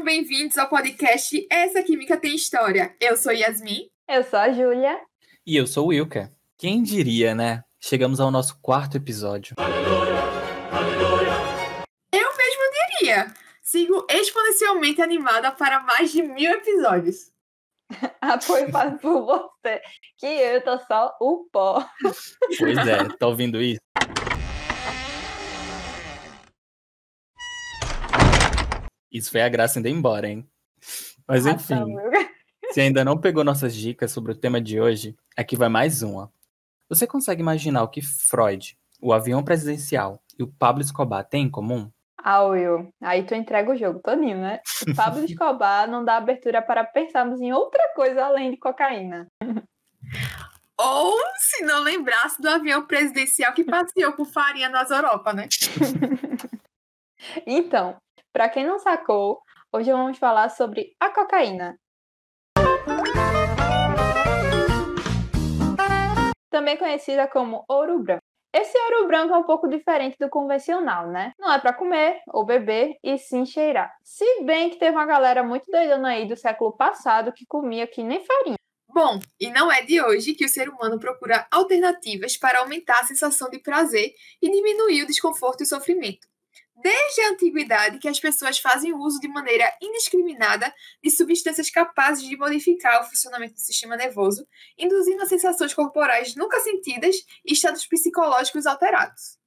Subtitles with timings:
[0.00, 2.96] Sejam bem-vindos ao podcast Essa Química Tem História.
[2.98, 3.90] Eu sou Yasmin.
[4.08, 4.98] Eu sou a Júlia.
[5.46, 6.32] E eu sou o Wilker.
[6.56, 7.62] Quem diria, né?
[7.78, 9.56] Chegamos ao nosso quarto episódio.
[12.12, 12.62] Eu mesmo
[12.98, 13.26] diria.
[13.60, 17.30] Sigo exponencialmente animada para mais de mil episódios.
[18.22, 18.70] Apoio
[19.02, 19.82] por você,
[20.16, 21.86] que eu tô só o pó.
[22.58, 23.80] Pois é, tá ouvindo isso?
[29.10, 30.48] Isso foi a graça indo embora, hein?
[31.26, 32.30] Mas Ah, enfim, tá,
[32.72, 36.32] se ainda não pegou nossas dicas sobre o tema de hoje, aqui vai mais uma.
[36.88, 41.50] Você consegue imaginar o que Freud, o avião presidencial e o Pablo Escobar têm em
[41.50, 41.90] comum?
[42.22, 44.60] Ah, Will, aí tu entrega o jogo todinho, né?
[44.86, 49.26] O Pablo Escobar não dá abertura para pensarmos em outra coisa além de cocaína.
[50.78, 55.46] Ou se não lembrasse do avião presidencial que passeou por farinha nas Europa, né?
[57.46, 57.96] Então,
[58.32, 59.40] para quem não sacou,
[59.72, 61.76] hoje vamos falar sobre a cocaína.
[66.50, 68.22] Também conhecida como ouro branco.
[68.52, 71.32] Esse ouro branco é um pouco diferente do convencional, né?
[71.38, 73.94] Não é para comer ou beber e sim cheirar.
[74.02, 78.02] Se bem que teve uma galera muito doidona aí do século passado que comia que
[78.02, 78.56] nem farinha.
[78.92, 83.04] Bom, e não é de hoje que o ser humano procura alternativas para aumentar a
[83.04, 86.26] sensação de prazer e diminuir o desconforto e o sofrimento.
[86.82, 92.36] Desde a antiguidade que as pessoas fazem uso de maneira indiscriminada de substâncias capazes de
[92.36, 94.46] modificar o funcionamento do sistema nervoso,
[94.78, 99.38] induzindo a sensações corporais nunca sentidas e estados psicológicos alterados.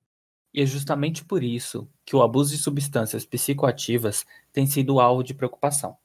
[0.53, 5.33] E é justamente por isso que o abuso de substâncias psicoativas tem sido alvo de
[5.33, 5.97] preocupação,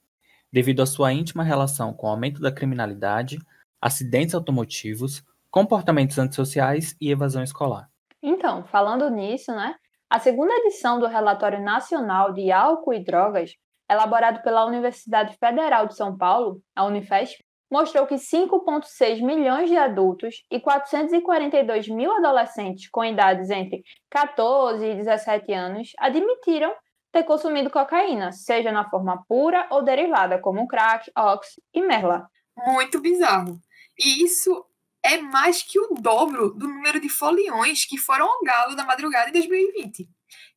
[0.50, 3.38] devido à sua íntima relação com o aumento da criminalidade,
[3.78, 7.90] acidentes automotivos, comportamentos antissociais e evasão escolar.
[8.22, 9.74] Então, falando nisso, né?
[10.10, 13.52] A segunda edição do Relatório Nacional de Álcool e Drogas,
[13.90, 20.36] elaborado pela Universidade Federal de São Paulo, a Unifesp, mostrou que 5,6 milhões de adultos
[20.50, 26.72] e 442 mil adolescentes com idades entre 14 e 17 anos admitiram
[27.12, 32.26] ter consumido cocaína, seja na forma pura ou derivada, como crack, ox e merla.
[32.56, 33.58] Muito bizarro.
[33.98, 34.64] E isso
[35.08, 39.30] é mais que o dobro do número de foliões que foram ao galo da madrugada
[39.30, 40.06] em 2020.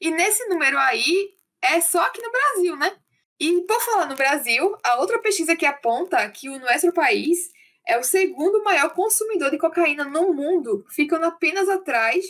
[0.01, 1.29] E nesse número aí
[1.61, 2.97] é só aqui no Brasil, né?
[3.39, 7.49] E por falar no Brasil, a outra pesquisa que aponta que o nosso país
[7.87, 12.25] é o segundo maior consumidor de cocaína no mundo, ficando apenas atrás.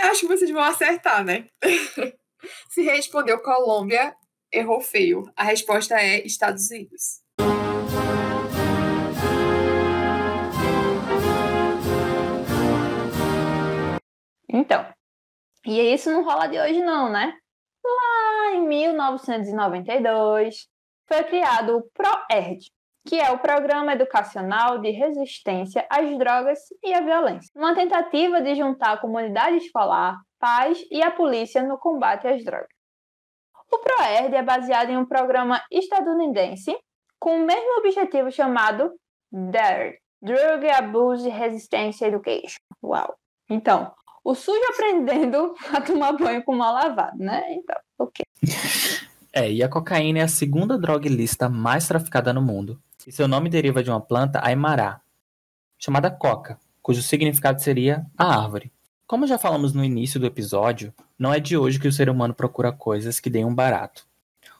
[0.00, 1.46] Acho que vocês vão acertar, né?
[2.70, 4.16] Se respondeu Colômbia,
[4.52, 5.24] errou feio.
[5.34, 7.22] A resposta é Estados Unidos.
[14.48, 14.86] Então,
[15.64, 17.34] e isso não rola de hoje não, né?
[17.84, 20.68] Lá em 1992,
[21.08, 22.70] foi criado o PROERD,
[23.06, 28.54] que é o Programa Educacional de Resistência às Drogas e à Violência, uma tentativa de
[28.54, 32.81] juntar a comunidade escolar, pais e a polícia no combate às drogas.
[33.72, 36.76] O PROERD é baseado em um programa estadunidense
[37.18, 38.92] com o mesmo objetivo chamado
[39.32, 42.58] DARE, Drug Abuse Resistance Education.
[42.82, 43.14] Uau!
[43.48, 43.90] Então,
[44.22, 47.54] o sujo aprendendo a tomar banho com mal lavado, né?
[47.54, 48.26] Então, ok.
[49.32, 52.78] É, e a cocaína é a segunda droga ilícita mais traficada no mundo.
[53.06, 55.00] E seu nome deriva de uma planta aimará,
[55.78, 58.70] chamada coca, cujo significado seria a árvore.
[59.12, 62.32] Como já falamos no início do episódio, não é de hoje que o ser humano
[62.32, 64.06] procura coisas que deem um barato.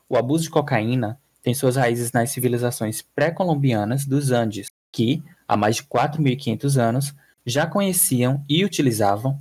[0.06, 5.76] O abuso de cocaína tem suas raízes nas civilizações pré-colombianas dos Andes, que, há mais
[5.76, 7.14] de 4.500 anos,
[7.46, 9.38] já conheciam e utilizavam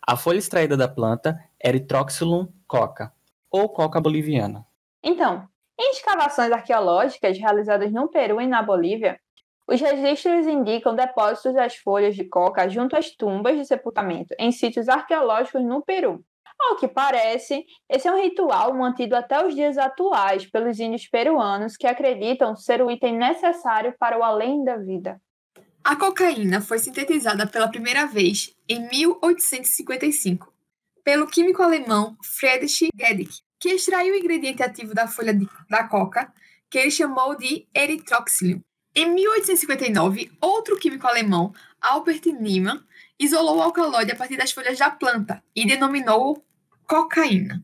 [0.00, 3.12] a folha extraída da planta Erythroxylum coca,
[3.50, 4.64] ou coca boliviana.
[5.02, 5.46] Então,
[5.78, 9.20] em escavações arqueológicas realizadas no Peru e na Bolívia,
[9.66, 14.88] os registros indicam depósitos das folhas de coca junto às tumbas de sepultamento em sítios
[14.88, 16.24] arqueológicos no Peru.
[16.60, 21.76] Ao que parece, esse é um ritual mantido até os dias atuais pelos índios peruanos
[21.76, 25.20] que acreditam ser o item necessário para o além da vida.
[25.82, 30.54] A cocaína foi sintetizada pela primeira vez em 1855
[31.04, 36.32] pelo químico alemão Friedrich Gedig, que extraiu o ingrediente ativo da folha de, da coca,
[36.70, 38.60] que ele chamou de erythroxylum.
[38.96, 42.80] Em 1859, outro químico alemão, Albert Niemann,
[43.18, 46.44] isolou o alcaloide a partir das folhas da planta e denominou
[46.86, 47.60] cocaína.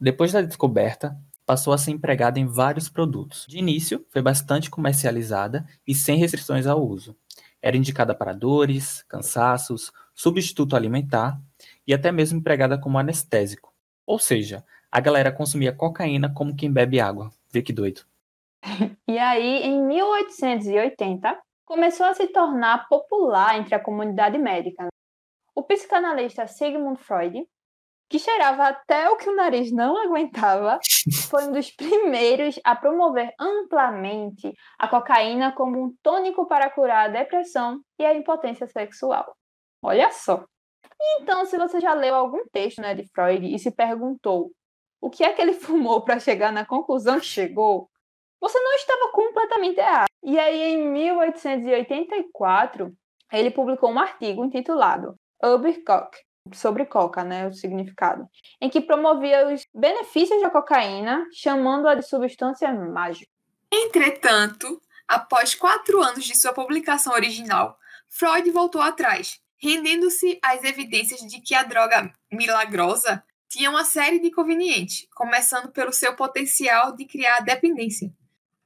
[0.00, 1.14] Depois da descoberta,
[1.44, 3.44] passou a ser empregada em vários produtos.
[3.46, 7.14] De início, foi bastante comercializada e sem restrições ao uso.
[7.60, 11.38] Era indicada para dores, cansaços, substituto alimentar
[11.86, 13.70] e até mesmo empregada como anestésico.
[14.06, 17.30] Ou seja, a galera consumia cocaína como quem bebe água.
[17.52, 18.02] Vê que doido.
[19.06, 24.88] E aí, em 1880, começou a se tornar popular entre a comunidade médica.
[25.54, 27.46] O psicanalista Sigmund Freud,
[28.10, 30.78] que cheirava até o que o nariz não aguentava,
[31.30, 37.12] foi um dos primeiros a promover amplamente a cocaína como um tônico para curar a
[37.12, 39.36] depressão e a impotência sexual.
[39.82, 40.44] Olha só.
[41.20, 44.50] Então, se você já leu algum texto né, de Freud e se perguntou
[45.00, 47.90] o que é que ele fumou para chegar na conclusão que chegou,
[48.44, 50.08] você não estava completamente errado.
[50.22, 52.94] E aí, em 1884,
[53.32, 56.14] ele publicou um artigo intitulado Ubercock,
[56.52, 58.28] sobre coca, né, o significado,
[58.60, 63.30] em que promovia os benefícios da cocaína, chamando-a de substância mágica.
[63.72, 67.78] Entretanto, após quatro anos de sua publicação original,
[68.10, 74.26] Freud voltou atrás, rendendo-se às evidências de que a droga milagrosa tinha uma série de
[74.26, 78.12] inconvenientes, começando pelo seu potencial de criar dependência.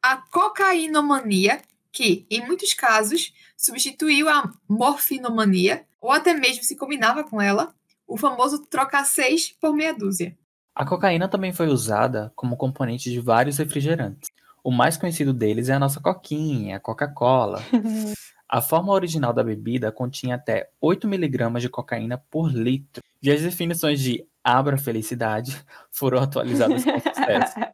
[0.03, 1.61] A cocainomania,
[1.91, 7.75] que, em muitos casos, substituiu a morfinomania, ou até mesmo se combinava com ela,
[8.07, 10.37] o famoso trocar seis por meia dúzia.
[10.75, 14.31] A cocaína também foi usada como componente de vários refrigerantes.
[14.63, 17.61] O mais conhecido deles é a nossa coquinha, a Coca-Cola.
[18.49, 23.03] a forma original da bebida continha até 8 miligramas de cocaína por litro.
[23.21, 25.63] E as definições de abra felicidade
[25.93, 27.55] foram atualizadas com sucesso.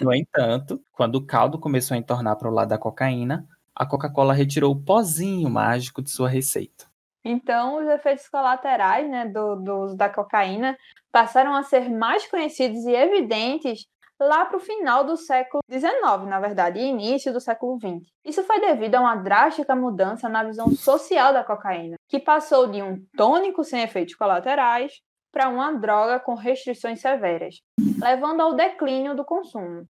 [0.00, 4.32] No entanto, quando o caldo começou a entornar para o lado da cocaína, a Coca-Cola
[4.32, 6.86] retirou o pozinho mágico de sua receita.
[7.24, 10.76] Então, os efeitos colaterais né, do, do uso da cocaína
[11.10, 13.86] passaram a ser mais conhecidos e evidentes
[14.20, 15.92] lá para o final do século XIX,
[16.26, 18.08] na verdade, e início do século XX.
[18.24, 22.82] Isso foi devido a uma drástica mudança na visão social da cocaína, que passou de
[22.82, 24.92] um tônico sem efeitos colaterais
[25.32, 27.60] para uma droga com restrições severas,
[28.00, 29.86] levando ao declínio do consumo.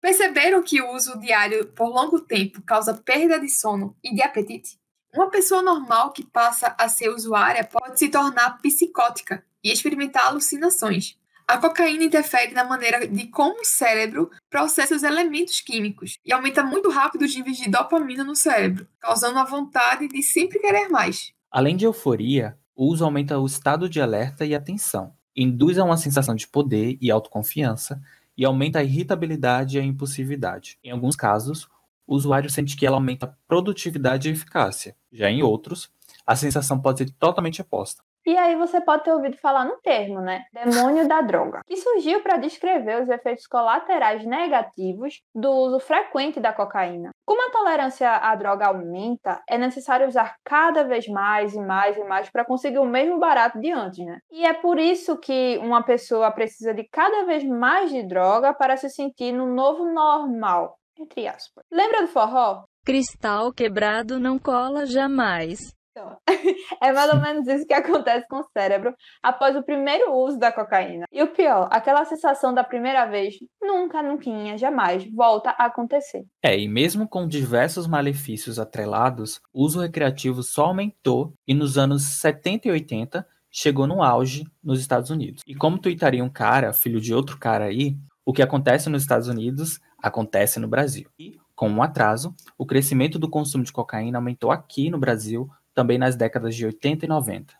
[0.00, 4.78] Perceberam que o uso diário por longo tempo causa perda de sono e de apetite?
[5.12, 11.18] Uma pessoa normal que passa a ser usuária pode se tornar psicótica e experimentar alucinações.
[11.48, 16.64] A cocaína interfere na maneira de como o cérebro processa os elementos químicos e aumenta
[16.64, 21.32] muito rápido os níveis de dopamina no cérebro, causando a vontade de sempre querer mais.
[21.48, 25.96] Além de euforia, o uso aumenta o estado de alerta e atenção, induz a uma
[25.96, 28.02] sensação de poder e autoconfiança
[28.36, 30.78] e aumenta a irritabilidade e a impulsividade.
[30.82, 31.68] Em alguns casos,
[32.04, 34.96] o usuário sente que ela aumenta a produtividade e eficácia.
[35.12, 35.90] Já em outros,
[36.26, 38.02] a sensação pode ser totalmente oposta.
[38.26, 40.46] E aí você pode ter ouvido falar no termo, né?
[40.52, 46.52] Demônio da droga, que surgiu para descrever os efeitos colaterais negativos do uso frequente da
[46.52, 47.10] cocaína.
[47.24, 52.02] Como a tolerância à droga aumenta, é necessário usar cada vez mais e mais e
[52.02, 54.18] mais para conseguir o mesmo barato de antes, né?
[54.32, 58.76] E é por isso que uma pessoa precisa de cada vez mais de droga para
[58.76, 61.64] se sentir no novo normal, entre aspas.
[61.70, 62.64] Lembra do forró?
[62.84, 65.75] Cristal quebrado não cola jamais.
[65.96, 66.14] Então,
[66.82, 70.52] é mais ou menos isso que acontece com o cérebro após o primeiro uso da
[70.52, 71.06] cocaína.
[71.10, 76.26] E o pior, aquela sensação da primeira vez nunca, nunca, jamais volta a acontecer.
[76.42, 82.02] É, e mesmo com diversos malefícios atrelados, o uso recreativo só aumentou e nos anos
[82.20, 85.42] 70 e 80 chegou no auge nos Estados Unidos.
[85.46, 89.28] E como tuitaria um cara, filho de outro cara aí, o que acontece nos Estados
[89.28, 91.08] Unidos acontece no Brasil.
[91.18, 95.98] E, com um atraso, o crescimento do consumo de cocaína aumentou aqui no Brasil também
[95.98, 97.54] nas décadas de 80 e 90.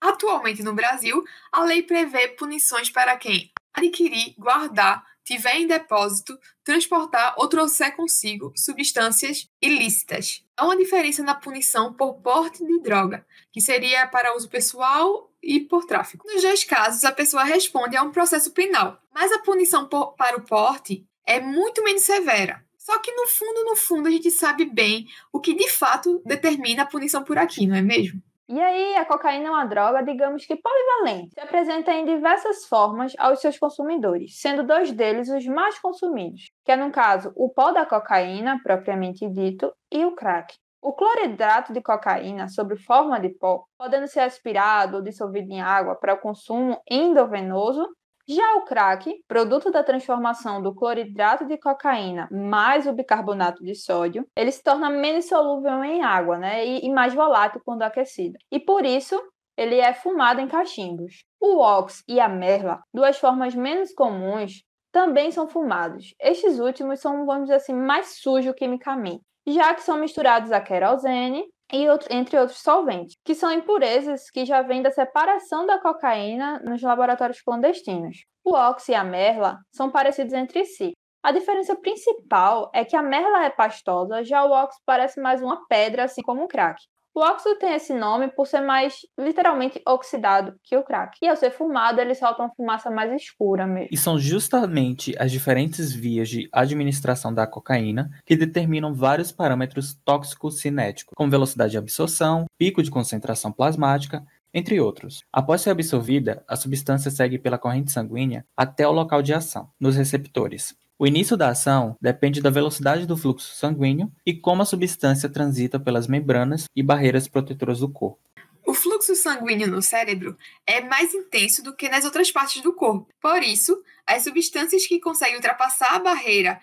[0.00, 7.34] Atualmente no Brasil, a lei prevê punições para quem adquirir, guardar, tiver em depósito, transportar
[7.36, 10.44] ou trouxer consigo substâncias ilícitas.
[10.56, 15.58] Há uma diferença na punição por porte de droga, que seria para uso pessoal e
[15.58, 16.24] por tráfico.
[16.28, 20.36] Nos dois casos, a pessoa responde a um processo penal, mas a punição por, para
[20.36, 22.64] o porte é muito menos severa.
[22.78, 26.84] Só que no fundo, no fundo, a gente sabe bem o que de fato determina
[26.84, 28.22] a punição por aqui, não é mesmo?
[28.48, 33.12] E aí, a cocaína é uma droga, digamos que polivalente, se apresenta em diversas formas
[33.18, 37.72] aos seus consumidores, sendo dois deles os mais consumidos, que é, no caso, o pó
[37.72, 40.54] da cocaína, propriamente dito, e o crack.
[40.80, 45.96] O cloridrato de cocaína, sob forma de pó, podendo ser aspirado ou dissolvido em água
[45.96, 47.84] para o consumo endovenoso,
[48.28, 54.26] já o crack, produto da transformação do cloridrato de cocaína mais o bicarbonato de sódio,
[54.36, 56.66] ele se torna menos solúvel em água, né?
[56.66, 58.36] E, e mais volátil quando aquecido.
[58.50, 59.20] E por isso,
[59.56, 61.24] ele é fumado em cachimbos.
[61.40, 66.14] O ox e a merla, duas formas menos comuns, também são fumados.
[66.20, 71.44] Estes últimos são, vamos dizer assim, mais sujos quimicamente, já que são misturados a querosene
[71.72, 76.60] e outro, entre outros solventes, que são impurezas que já vêm da separação da cocaína
[76.60, 78.18] nos laboratórios clandestinos.
[78.44, 80.92] O óxido e a merla são parecidos entre si.
[81.22, 85.66] A diferença principal é que a merla é pastosa, já o óxido parece mais uma
[85.66, 86.80] pedra, assim como o crack.
[87.16, 91.16] O óxido tem esse nome por ser mais literalmente oxidado que o crack.
[91.22, 93.88] E ao ser fumado, ele solta uma fumaça mais escura mesmo.
[93.90, 100.60] E são justamente as diferentes vias de administração da cocaína que determinam vários parâmetros tóxicos
[100.60, 105.24] cinéticos, como velocidade de absorção, pico de concentração plasmática, entre outros.
[105.32, 109.96] Após ser absorvida, a substância segue pela corrente sanguínea até o local de ação, nos
[109.96, 110.76] receptores.
[110.98, 115.78] O início da ação depende da velocidade do fluxo sanguíneo e como a substância transita
[115.78, 118.18] pelas membranas e barreiras protetoras do corpo.
[118.66, 123.08] O fluxo sanguíneo no cérebro é mais intenso do que nas outras partes do corpo.
[123.20, 126.58] Por isso, as substâncias que conseguem ultrapassar a barreira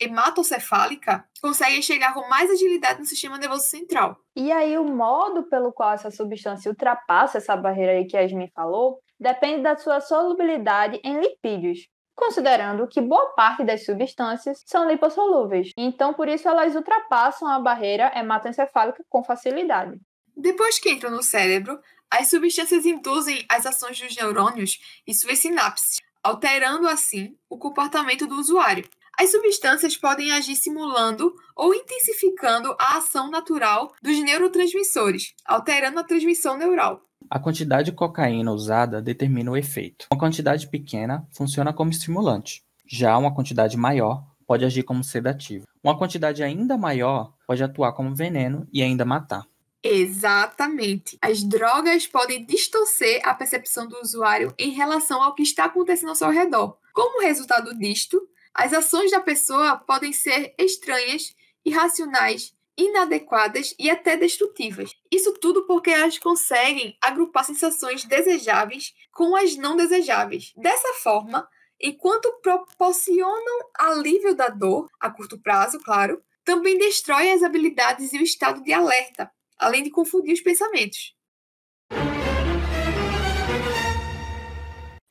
[0.00, 4.18] hematocefálica conseguem chegar com mais agilidade no sistema nervoso central.
[4.34, 8.50] E aí, o modo pelo qual essa substância ultrapassa essa barreira aí que a Yasmin
[8.52, 15.70] falou depende da sua solubilidade em lipídios, considerando que boa parte das substâncias são lipossolúveis,
[15.76, 19.98] então por isso elas ultrapassam a barreira hematoencefálica com facilidade.
[20.36, 21.78] Depois que entram no cérebro,
[22.10, 28.36] as substâncias induzem as ações dos neurônios e suas sinapses, alterando assim o comportamento do
[28.36, 28.84] usuário.
[29.18, 36.56] As substâncias podem agir simulando ou intensificando a ação natural dos neurotransmissores, alterando a transmissão
[36.56, 37.00] neural.
[37.34, 40.06] A quantidade de cocaína usada determina o efeito.
[40.12, 45.66] Uma quantidade pequena funciona como estimulante, já uma quantidade maior pode agir como sedativo.
[45.82, 49.48] Uma quantidade ainda maior pode atuar como veneno e ainda matar.
[49.82, 51.18] Exatamente.
[51.20, 56.14] As drogas podem distorcer a percepção do usuário em relação ao que está acontecendo ao
[56.14, 56.78] seu redor.
[56.92, 64.90] Como resultado disto, as ações da pessoa podem ser estranhas, irracionais inadequadas e até destrutivas.
[65.10, 70.52] Isso tudo porque elas conseguem agrupar sensações desejáveis com as não desejáveis.
[70.56, 71.48] Dessa forma,
[71.80, 78.22] enquanto proporcionam alívio da dor, a curto prazo, claro, também destrói as habilidades e o
[78.22, 81.14] estado de alerta, além de confundir os pensamentos.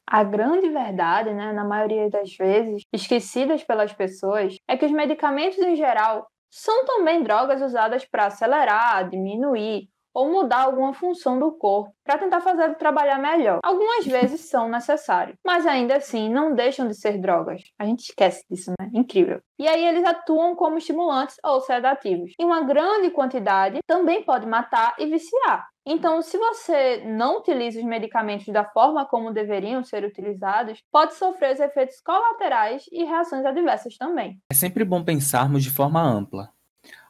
[0.08, 5.58] A grande verdade, né, na maioria das vezes, esquecidas pelas pessoas, é que os medicamentos
[5.58, 11.92] em geral são também drogas usadas para acelerar, diminuir ou mudar alguma função do corpo
[12.04, 13.60] para tentar fazê-lo trabalhar melhor.
[13.64, 17.64] Algumas vezes são necessários, mas ainda assim não deixam de ser drogas.
[17.80, 18.92] A gente esquece disso, né?
[18.94, 19.42] Incrível.
[19.58, 22.34] E aí eles atuam como estimulantes ou sedativos.
[22.40, 25.68] Em uma grande quantidade também pode matar e viciar.
[25.86, 31.54] Então, se você não utiliza os medicamentos da forma como deveriam ser utilizados, pode sofrer
[31.54, 34.40] os efeitos colaterais e reações adversas também.
[34.50, 36.50] É sempre bom pensarmos de forma ampla.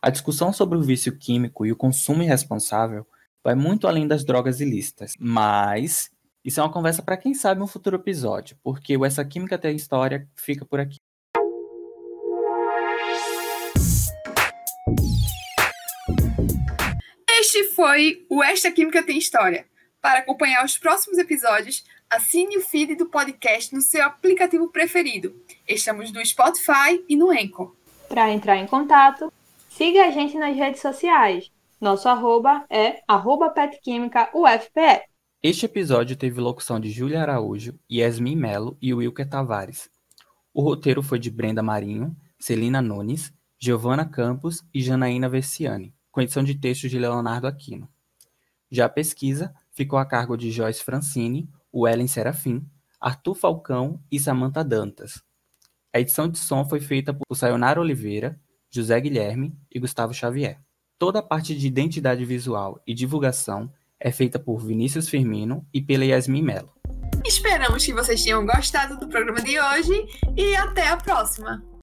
[0.02, 3.06] A discussão sobre o vício químico e o consumo irresponsável
[3.44, 6.12] vai muito além das drogas ilícitas, mas
[6.44, 9.76] isso é uma conversa para quem sabe um futuro episódio, porque o Essa Química Tem
[9.76, 11.00] História fica por aqui.
[17.56, 19.68] Este foi o Esta Química Tem História.
[20.02, 25.36] Para acompanhar os próximos episódios, assine o feed do podcast no seu aplicativo preferido.
[25.68, 27.76] Estamos no Spotify e no Anchor.
[28.10, 29.32] Para entrar em contato,
[29.70, 31.52] siga a gente nas redes sociais.
[31.80, 35.04] Nosso arroba é arroba petquímicaufpe.
[35.44, 39.92] Este episódio teve locução de Júlia Araújo, Yasmin Melo e Wilker Tavares.
[40.52, 46.44] O roteiro foi de Brenda Marinho, Celina Nunes, Giovana Campos e Janaína Versiani com edição
[46.44, 47.90] de textos de Leonardo Aquino.
[48.72, 52.66] Já a pesquisa ficou a cargo de Joyce Francini, Wellen Serafim,
[53.02, 55.24] Arthur Falcão e Samantha Dantas.
[55.92, 58.40] A edição de som foi feita por Sayonara Oliveira,
[58.70, 60.60] José Guilherme e Gustavo Xavier.
[61.00, 66.06] Toda a parte de identidade visual e divulgação é feita por Vinícius Firmino e pela
[66.06, 66.72] Yasmin Mello.
[67.26, 70.06] Esperamos que vocês tenham gostado do programa de hoje
[70.38, 71.64] e até a próxima!